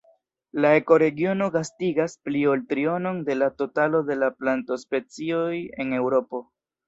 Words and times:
La 0.63 0.69
ekoregiono 0.77 1.49
gastigas 1.55 2.15
pli 2.29 2.39
ol 2.53 2.63
trionon 2.71 3.21
de 3.29 3.37
la 3.41 3.51
totalo 3.63 4.01
de 4.09 4.17
la 4.23 4.31
plantospecioj 4.41 5.53
en 5.85 5.97
Eŭropo. 5.99 6.41